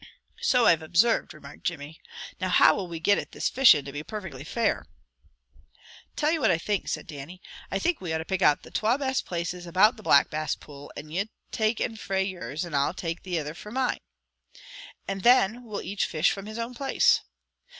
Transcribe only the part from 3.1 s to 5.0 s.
at this fishin' to be parfectly fair?"